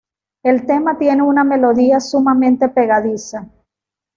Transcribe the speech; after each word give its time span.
El 0.41 0.65
tema 0.65 0.97
tiene 0.97 1.21
una 1.21 1.43
melodía 1.43 1.99
sumamente 1.99 2.67
pegadiza. 2.69 3.47